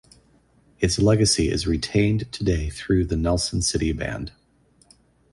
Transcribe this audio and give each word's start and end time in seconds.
Its 0.79 0.97
legacy 0.97 1.47
is 1.51 1.67
retained 1.67 2.31
today 2.31 2.69
through 2.71 3.05
the 3.05 3.15
Nelson 3.15 3.61
City 3.61 3.91
Band. 3.91 4.31